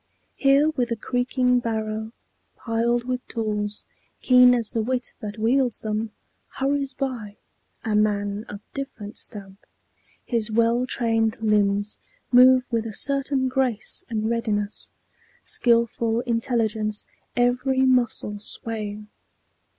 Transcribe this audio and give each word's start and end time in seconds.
Here 0.35 0.67
with 0.67 0.89
a 0.89 0.95
creaking 0.95 1.59
barrow, 1.59 2.11
piled 2.55 3.03
with 3.03 3.23
tools 3.27 3.85
Keen 4.19 4.55
as 4.55 4.71
the 4.71 4.81
wit 4.81 5.13
that 5.19 5.37
wields 5.37 5.81
them, 5.81 6.09
hurries 6.55 6.91
by 6.91 7.37
A 7.85 7.93
man 7.95 8.43
of 8.49 8.61
different 8.73 9.15
stamp. 9.15 9.59
His 10.25 10.49
well 10.51 10.87
trained 10.87 11.39
limbs 11.39 11.99
Move 12.31 12.65
with 12.71 12.87
a 12.87 12.95
certain 12.95 13.47
grace 13.47 14.03
and 14.09 14.27
readiness, 14.27 14.89
Skilful 15.43 16.21
intelligence 16.21 17.05
every 17.35 17.81
muscle 17.81 18.39
swaying. 18.39 19.07